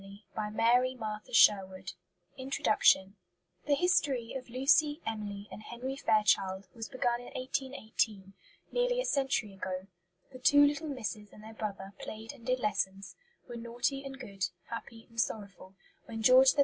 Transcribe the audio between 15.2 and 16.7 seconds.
sorrowful, when George III.